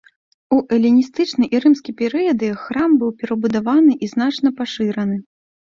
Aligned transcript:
У 0.55 0.57
эліністычны 0.77 1.45
і 1.55 1.61
рымскі 1.65 1.91
перыяды 2.01 2.47
храм 2.65 2.99
быў 3.03 3.11
перабудаваны 3.21 3.93
і 4.03 4.15
значна 4.17 4.49
пашыраны. 4.65 5.17